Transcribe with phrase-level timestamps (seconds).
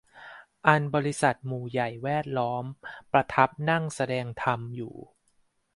[0.67, 2.65] อันบริษัทหมู่ใหญ่แวดล้อม
[3.11, 4.95] ประทับนั่งแสดงธรรมอยู่